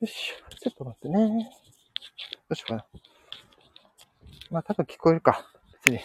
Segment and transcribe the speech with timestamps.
[0.00, 0.32] よし。
[0.62, 1.50] ちょっと待ってね。
[2.48, 2.84] どうしようかな。
[4.50, 5.46] まあ、多分聞こえるか。
[5.84, 6.00] 別に。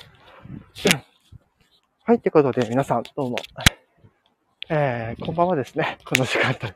[2.03, 3.37] はい、ということで、皆さん、どうも。
[4.67, 5.97] えー、こんばんはですね。
[6.03, 6.67] この時間と。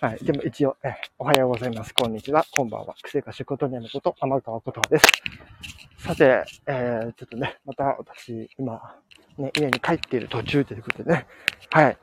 [0.00, 0.24] はい。
[0.24, 1.92] でも一応、えー、おはようございます。
[1.92, 2.46] こんにちは。
[2.50, 2.94] こんばんは。
[3.02, 5.06] 癖が仕事にあること、天川ことです。
[5.98, 8.96] さて、えー、ちょっとね、また私、今、
[9.36, 11.26] ね、家に帰っている途中ということでね。
[11.70, 11.98] はい。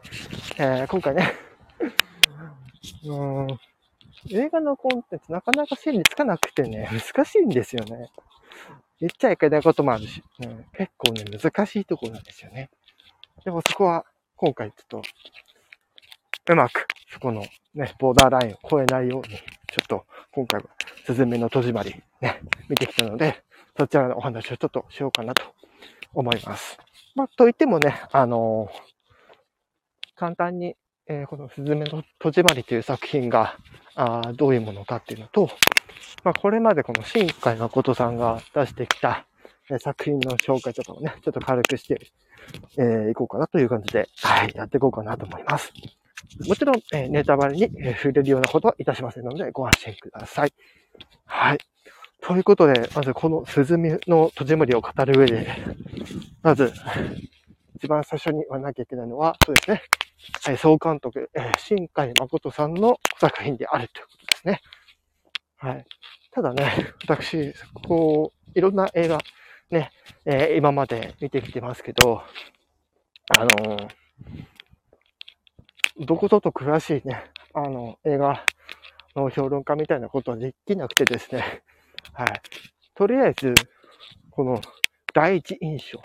[0.57, 1.33] えー、今回ね、
[3.05, 3.59] うーん、
[4.29, 8.09] 映画のコンテンツなかなか整理つかなくてね、難しいんですよね。
[8.99, 12.69] 言っちゃいけないこともあるし、うん、結構ね、難しいところなんですよね。
[13.43, 15.01] でもそこは、今回ちょっ
[16.47, 19.41] と、うまく、そこのね、ボーダーラインを超えないように、ちょ
[19.83, 20.67] っと、今回は、
[21.05, 23.43] スズメの戸締まり、ね、見てきたので、
[23.77, 25.43] そちらのお話をちょっとしようかなと
[26.13, 26.77] 思います。
[27.13, 30.75] まあ、といってもね、あのー、簡単に、
[31.07, 33.57] えー、このスズメの戸締まりという作品が、
[33.95, 35.49] あどういうものかっていうのと、
[36.23, 39.25] まあ、これまでこの新海誠さんが出してきた、
[39.69, 42.11] え作品の紹介とかをね、ちょっと軽くして、
[42.77, 45.71] えー、いこうかなという感じで、はい、やっていこうかなと思います。
[46.47, 50.53] もちろん、え、ネタバレに、え触れるようなことはいたしませんので、ご安心ください。
[51.25, 51.59] はい。
[52.21, 55.47] ということで、まずこのスズメの戸締まりを語る上で、
[56.41, 56.73] まず、
[57.75, 59.81] 一番最初に言わなきゃいけないのは、そうですね。
[60.43, 64.61] はい、総監督、え、新海誠さんの作品であるということですね。
[65.57, 65.85] はい。
[66.31, 67.53] ただね、私、
[67.87, 69.17] こう、いろんな映画、
[69.69, 69.91] ね、
[70.25, 72.23] えー、今まで見てきてますけど、
[73.37, 73.89] あのー、
[76.05, 78.45] どことと詳しいね、あの、映画
[79.15, 81.63] の評論家みたいなことはできなくてですね、
[82.13, 82.27] はい。
[82.95, 83.53] とりあえず、
[84.29, 84.61] この
[85.13, 86.01] 第一印象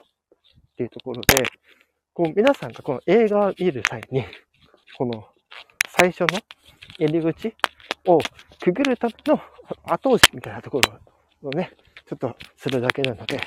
[0.81, 1.45] っていうところで、
[2.15, 4.25] こう皆さんがこの映画を見る際に、
[4.97, 5.27] この
[5.89, 6.41] 最初の
[6.99, 7.55] 入り口
[8.07, 8.19] を
[8.63, 9.41] くぐるための
[9.85, 11.73] 後押しみたいなところをね、
[12.09, 13.39] ちょっとするだけなので、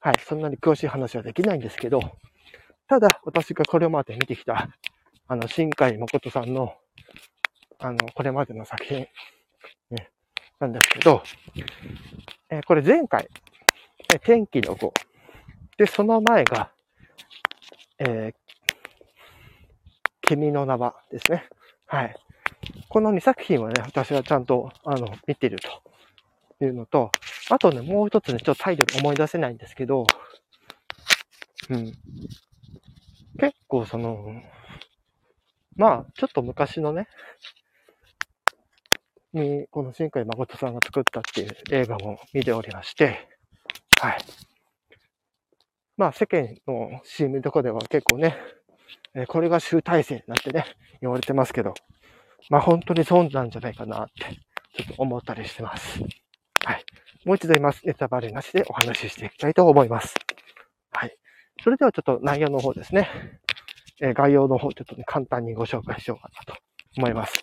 [0.00, 2.00] はい、そんなに詳しい話はできないんですけど、
[2.88, 4.68] ただ私がこれまで見てきた、
[5.28, 6.74] あの、新海誠さんの、
[7.78, 9.06] あの、これまでの作品、
[9.90, 10.10] ね、
[10.58, 11.22] なんですけど、
[12.50, 13.28] えー、これ前回、
[14.12, 14.92] え天気の子。
[15.76, 16.70] で、その前が、
[17.98, 18.34] えー、
[20.22, 21.48] 君の名はですね。
[21.86, 22.16] はい。
[22.88, 25.58] この2作品はね、私はちゃんと、あの、見てる
[26.58, 27.10] というのと、
[27.50, 30.06] あとね、もう一つね、ちょっとタイトル思い出せないんですけど、
[31.70, 31.92] うん。
[33.38, 34.42] 結構その、
[35.76, 37.08] まあ、ちょっと昔のね、
[39.32, 43.28] に、この新海誠さんが作ったっていう映画も見ておりまして、
[44.00, 44.18] はい。
[45.96, 48.36] まあ世間の CM とかでは結構ね、
[49.14, 50.64] えこれが集大成なんてね、
[51.00, 51.74] 言われてますけど、
[52.50, 54.34] まあ本当にそうなんじゃないかなって、
[54.76, 56.00] ちょっと思ったりしてます。
[56.64, 56.84] はい。
[57.24, 57.86] もう一度言います。
[57.86, 60.14] ネタバレなしでお話ししていきたいと思います。
[60.92, 61.16] はい。
[61.62, 63.08] それではちょっと内容の方ですね。
[64.00, 66.60] えー、概要の方ちょっとね、簡単にご紹介しようかなと
[66.96, 67.34] 思います。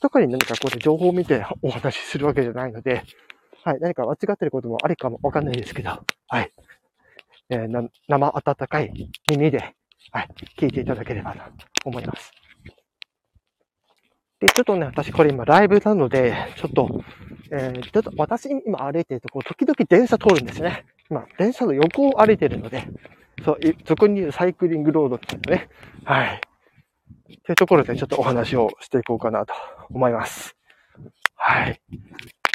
[0.00, 3.02] 特に何かこうやって情報を見てお話しするわけじゃないので、
[3.64, 3.78] はい。
[3.80, 5.90] 何か間違ってることもありかもわかんないですけど、
[6.28, 6.52] はい。
[7.50, 9.74] えー、生温かい耳で、
[10.12, 10.28] はい、
[10.58, 12.32] 聞いていただければなと思います。
[14.40, 17.02] で、ちょっとね、私これ今ライブなので、ちょっと、
[17.50, 20.84] えー、ちょっと私今歩いてるとこ、時々電車通るんですね。
[21.10, 22.84] 今、電車の横を歩いてるので、
[23.44, 25.68] そう、そこにいるサイクリングロードっていうのね。
[26.04, 26.40] はい。
[27.44, 29.54] というところでちょっとお話をしていこうかなと
[29.90, 30.56] 思います。
[31.34, 31.80] はい。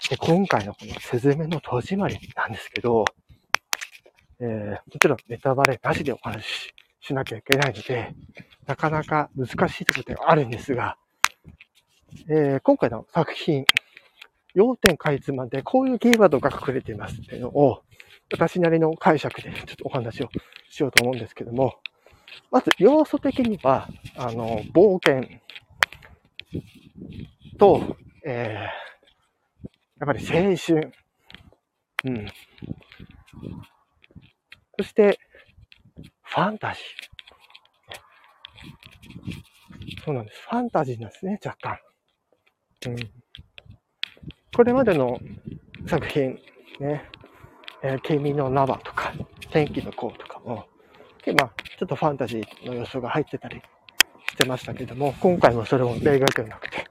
[0.10, 3.06] で、今回のこのスズメの戸締まりなんですけど、
[4.46, 8.14] えー、もちろんネタバレなしでお話ししなきゃいけないので、
[8.68, 10.98] なかなか難しいところではあるんですが、
[12.28, 13.66] えー、今回の作品、
[14.54, 17.84] 要点かいつまんでこういうキーワードが隠れていますっていうのを、
[18.34, 20.30] 私なりの解釈でちょっとお話を
[20.70, 21.76] しようと思うんですけども、
[22.52, 23.88] まず要素的には、
[24.18, 25.40] あの、冒険
[27.58, 29.68] と、えー、
[30.00, 30.92] やっぱり青春、
[32.04, 32.28] うん。
[34.84, 35.18] そして、
[36.24, 40.04] ファンタジー。
[40.04, 40.42] そうなんです。
[40.50, 41.80] ファンタジーなんですね、若干。
[42.88, 42.98] うん。
[44.54, 45.22] これまでの
[45.88, 46.38] 作品、
[46.82, 47.10] ね、
[47.82, 49.14] えー、君の名はとか、
[49.52, 53.62] 天気の子とかも、まあ、ちょっとファンタジーの要素が入ってたり
[54.32, 56.86] してましたけども、今回もそれも例外ではなくて、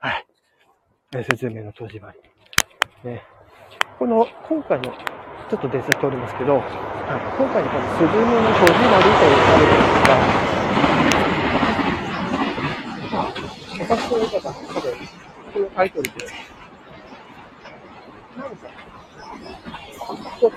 [0.00, 0.26] はい。
[1.14, 2.18] え説明の戸締まり。
[3.08, 3.22] ね。
[4.00, 4.92] この、今回の
[5.52, 6.62] ちょっと伝説通りますけど、
[7.04, 10.14] はい、今回のこのスズメの戸締まりというタイトルですが、
[13.96, 14.94] 私の言い方、多分、
[15.74, 16.10] タイトルで、
[18.38, 18.68] なんか、
[20.36, 20.54] 一つ、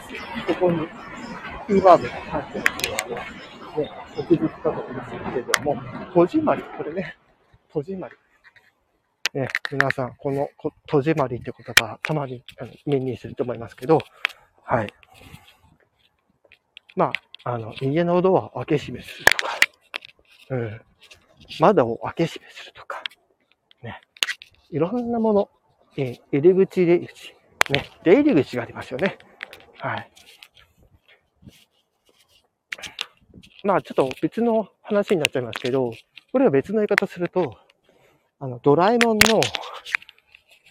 [0.48, 0.88] ここに、
[1.68, 3.24] キーワードが入ってるっていうのは、
[3.78, 5.82] ね、お気づきかと思いますけれども、
[6.14, 7.18] 戸締まり、これね、
[7.74, 8.16] 戸締まり。
[9.34, 14.00] ね、皆さん、このこ戸締まりって言葉、たまにあの耳にすると思いますけど、
[14.64, 14.94] はい。
[16.96, 17.12] ま
[17.44, 19.60] あ、あの、家のドアを開け閉めするとか、
[20.50, 20.82] うん。
[21.60, 23.04] 窓を開け閉めするとか、
[23.84, 24.02] ね。
[24.72, 25.50] いろんなもの、
[25.98, 27.34] え入り口、出入り口、
[27.72, 27.86] ね。
[28.04, 29.18] 出入り口がありますよね。
[29.80, 30.12] はい。
[33.64, 35.92] まあ、ちょっと別の話になっちゃいますけど、
[36.32, 37.58] これは別の言い方すると、
[38.40, 39.42] あの、ドラえもんの、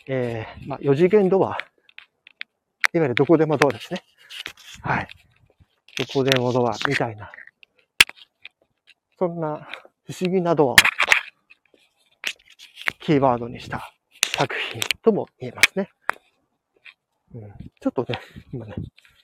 [0.07, 1.57] えー、まあ、4次元ドア。
[2.93, 4.01] いわゆるどこでもドアですね。
[4.83, 5.09] はい。
[5.97, 7.31] どこでもドアみたいな。
[9.19, 9.69] そんな
[10.05, 10.77] 不思議なドアを
[13.01, 13.93] キーワードにした
[14.25, 15.91] 作品とも言えますね。
[17.35, 17.43] うん、
[17.81, 18.19] ちょっとね、
[18.53, 18.75] 今ね、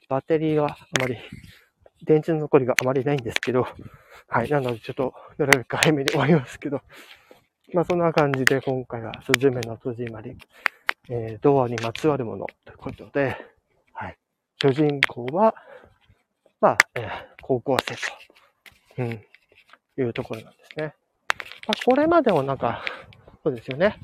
[0.09, 1.17] バッテリーがあまり、
[2.05, 3.67] 電池の残りがあまりないんですけど、
[4.29, 4.49] はい。
[4.49, 6.83] なのでちょっと、なるべく早めに終わりますけど、
[7.73, 10.37] まあそんな感じで今回は、スズメの戸締まり、
[11.09, 13.37] えー、ドアにまつわるものということで、
[13.93, 14.19] はい。
[14.61, 15.55] 主人公は、
[16.61, 17.11] まあ、えー、
[17.43, 18.01] 高校生と、
[18.99, 19.11] うん、
[19.99, 20.95] いうところなんですね。
[21.67, 22.85] まあ、これまでもなんか、
[23.43, 23.99] そうですよね。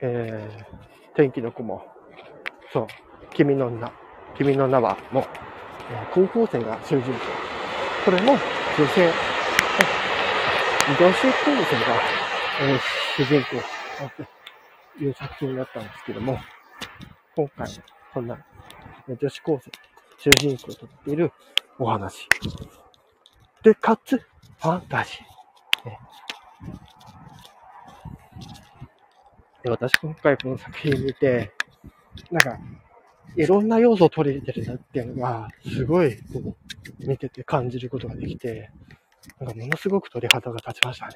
[0.00, 1.84] えー、天気の子も、
[2.72, 2.86] そう、
[3.34, 3.90] 君の名、
[4.36, 5.24] 君の名はもう、
[5.90, 7.18] えー、高校生が主人公。
[8.04, 9.10] これも女性、
[10.98, 12.00] 女子高生が、
[12.60, 12.78] えー、
[13.16, 13.86] 主人公。
[14.98, 16.38] という作品だったんですけども、
[17.34, 17.68] 今回、
[18.12, 18.38] そんな、
[19.08, 19.70] 女子高生、
[20.18, 21.32] 主人公とっている
[21.78, 22.28] お話。
[23.62, 25.88] で、かつ、ファンタジー。
[25.88, 25.98] ね、
[29.62, 31.52] で私今回この作品見て、
[32.30, 32.58] なんか、
[33.36, 38.70] いろんな要素を取り入れてるなっていうのが、すごい、こう、見てて感じることができて、
[39.38, 41.14] なんかものすごく鳥肌が立ちましたね。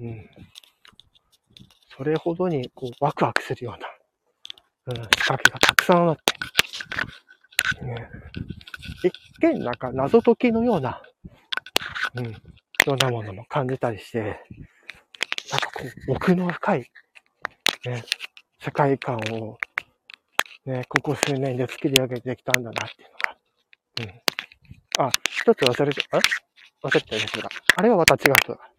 [0.00, 0.30] うん。
[1.96, 6.22] それほどに、こう、ワクワクするような、うん、仕掛けがたくさんあって、
[7.82, 8.08] ね、
[9.04, 11.02] 一見なんか謎解きのような、
[12.14, 12.32] うん、よ
[12.86, 16.90] うなものも感じたりして、なんかこう、奥の深い、
[17.86, 18.04] ね、
[18.62, 19.58] 世界観を、
[20.66, 24.20] ね、ここ数年で作り上げてきたんだなっていうのが、
[24.98, 25.08] うん。
[25.08, 26.18] あ、一つ忘れて、あ
[26.86, 28.70] 忘れてたですが、あれはまた違う人だ。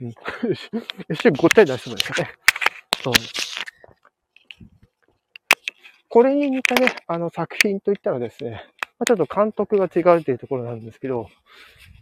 [0.00, 0.08] うん。
[1.10, 2.32] 一瞬ごったり出しそうですよね。
[3.02, 3.14] そう。
[6.14, 8.64] これに似たね、あの作品といったらですね、
[9.00, 11.26] ま、ちょっと監督が違うというところなんですけど、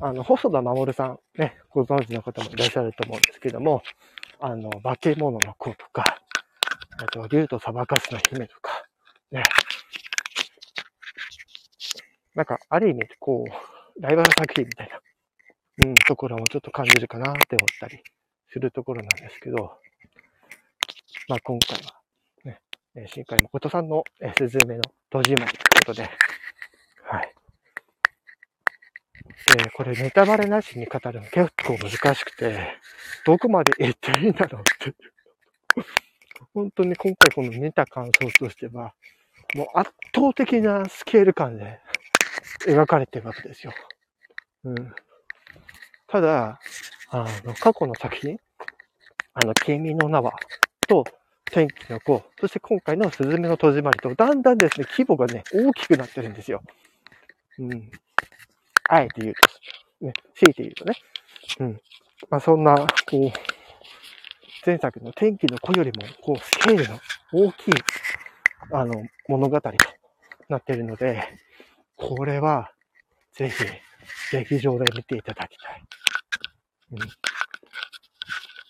[0.01, 3.83] あの、細田守さん、ね、ご存知の方もいらっしゃると思うんですけども、
[4.39, 6.21] あの、化け物の子とか、
[6.99, 8.85] あと、竜と砂漠スの姫とか、
[9.31, 9.45] ね。
[12.35, 15.01] なんか、ある意味、こう、ライバル作品みたいな、
[15.87, 18.03] うん、ところもちょっと感じるかなって思ったり
[18.51, 19.79] するところなんですけど、
[21.29, 22.02] まあ今回は、
[22.95, 26.11] え新海誠さんの、えすずめの戸締まりということで、
[27.05, 27.35] はい。
[29.57, 32.79] で、これネタバレなしに語るの結構難しくて、
[33.25, 34.95] どこまで言っていいんだろうって
[36.55, 38.93] 本当に今回この見た感想としては、
[39.55, 41.81] もう圧倒的なスケール感で
[42.67, 43.73] 描かれてるわけですよ。
[44.65, 44.95] うん。
[46.09, 46.61] ただ、
[47.09, 48.39] あの、過去の作品、
[49.33, 50.33] あの、君の名は、
[50.87, 51.05] と、
[51.51, 56.63] 天気の子、そして今回のスズメの戸締まりと、だんだんですね、規模がね、大きくなってるんですよ。
[57.59, 57.91] うん。
[58.89, 60.95] あえて言うと、ね、強いて言うとね。
[61.61, 61.81] うん。
[62.31, 62.87] まあ、そんな、こ
[63.27, 63.31] う、
[64.65, 67.01] 前作の天気の子よりも、こう、スケールの
[67.33, 67.75] 大きい、
[68.73, 68.95] あの、
[69.29, 69.71] 物語と
[70.49, 71.23] なってるので、
[71.97, 72.73] これは、
[73.35, 73.65] ぜひ、
[74.33, 75.83] 劇場で見ていただきたい。
[76.93, 76.99] うん。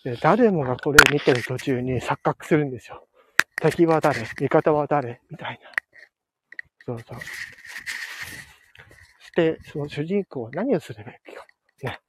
[0.03, 3.07] で、誰もがこれ見てる途中に錯覚するんですよ。
[3.61, 4.21] 敵は誰？
[4.21, 5.21] 味方は誰？
[5.29, 5.69] みたいな。
[6.85, 7.19] そうそう。
[9.21, 11.45] して、その主人公は何をすればいいか。
[11.83, 11.99] ね。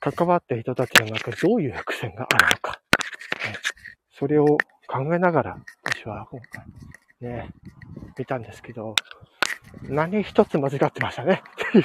[0.00, 2.80] 関わった人たちの中でどういう伏線があるのか。
[3.46, 3.56] ね、
[4.12, 4.46] それを
[4.86, 6.64] 考えながら、私は今回、
[7.20, 7.48] ね、
[8.18, 8.94] 見たんですけど、
[9.82, 11.42] 何一つ間違ってましたね。
[11.68, 11.84] っていう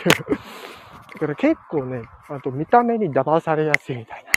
[1.13, 4.31] だから結構ね、あと見た目に騙されやすいみたいな。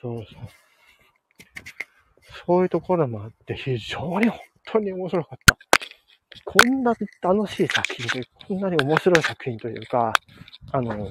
[0.00, 0.48] そうそう。
[2.46, 5.56] そういうところもあって、非常に本当に面白かった。
[6.44, 10.12] こんな楽しい作品で、こんなに面白い作品というか、
[10.72, 11.08] あの、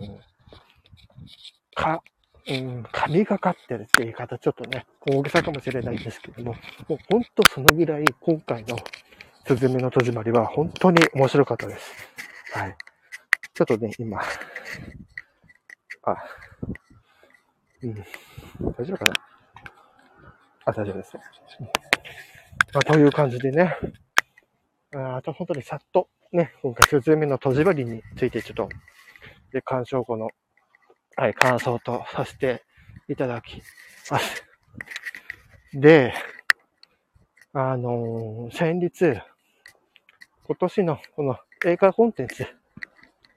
[1.76, 2.02] か、
[2.48, 6.56] うん、神がかってるって言い方ちょっとね、大げさかもしれないんですけども、
[6.88, 8.78] もうほんとそのぐらい今回の
[9.46, 11.92] スズメの戸締まりは本当に面白かったです。
[12.54, 12.76] はい。
[13.56, 14.20] ちょっとね、今、
[16.04, 16.18] あ、
[17.82, 17.96] うん、
[18.78, 19.14] 大丈夫かな？
[20.66, 21.16] あ、大丈夫です。
[21.16, 21.22] ま
[22.76, 23.78] あ、という感じでね、
[24.94, 28.68] あと本当にさっとね、今回スズメの戸締まりについてちょっと、
[29.54, 30.28] で、鑑賞後の、
[31.16, 32.66] はい、感想とさせて
[33.08, 33.62] いただき
[34.12, 34.44] ます。
[35.74, 36.14] で、
[37.54, 39.22] あのー、先日、
[40.44, 42.46] 今年のこの映画コンテンツ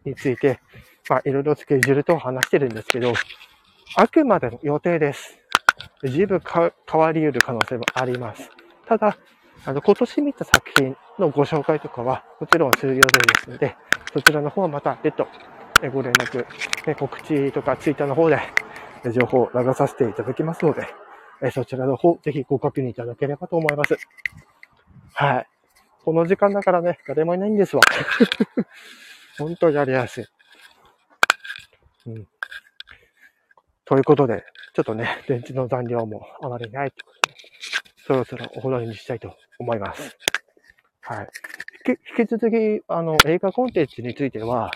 [0.09, 0.61] について、
[1.09, 3.13] まあ、いろいろスケジュールと話してるんですけど、
[3.97, 5.39] あくまでの予定です。
[6.05, 8.51] 十分変わり得る可能性もあります。
[8.87, 9.17] ただ、
[9.65, 13.77] あの、今年見た作品のご紹介とかは、もちろんする予定ですので、
[14.13, 15.27] そちらの方はまた別途
[15.93, 16.45] ご連絡、
[16.97, 18.39] 告知とかツイッターの方で
[19.13, 20.87] 情報を流させていただきますので、
[21.53, 23.97] そちらの方、ぜひご確認いただければと思います。
[25.15, 25.47] はい。
[26.05, 27.83] この時間だからね、誰もいないんですわ。
[29.39, 30.25] 本当やりやすい。
[32.07, 32.29] うん。
[33.85, 37.35] ということで、ちょっとね、 電池の残量もあまりないってことで、
[37.97, 40.17] そろそろお風呂にしたいと思います。
[41.01, 41.29] はい。
[42.19, 44.73] 引き続き、あの、映画コンテンツについては、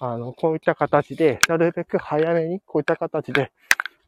[0.00, 3.50] あの、こういった形で、なるべく早めに、こういった形で、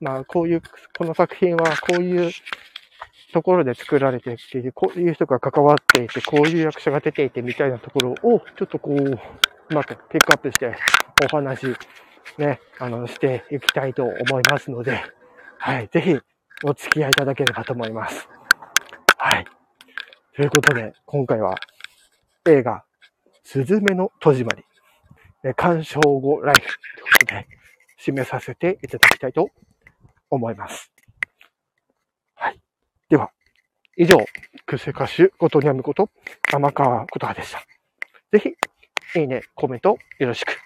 [0.00, 0.62] まあ、こういう、
[0.96, 2.30] この作品はこういう
[3.32, 9.18] ところで作られてきて、こういう人が関わっていて、こういう役者が出ていてみたいなところを、ちょっとこう、
[9.68, 10.76] うまくピックアップして、
[11.24, 11.66] お話、
[12.38, 15.02] ね、あの、していきたいと思いますので、
[15.58, 16.18] はい、ぜひ、
[16.64, 18.28] お付き合いいただければと思います。
[19.18, 19.46] はい。
[20.34, 21.56] ということで、今回は、
[22.46, 22.84] 映画、
[23.42, 24.64] すずめの戸締まり、
[25.54, 27.48] 鑑賞後ライフということで、
[27.98, 29.50] 締めさせていただきたいと
[30.30, 30.92] 思います。
[32.34, 32.60] はい。
[33.08, 33.32] では、
[33.96, 34.18] 以上、
[34.66, 36.10] クセ歌手、ことにゃむこと、
[36.52, 37.64] 天川ことはでした。
[38.30, 38.50] ぜひ、
[39.20, 40.65] いいね、コメントよろしく。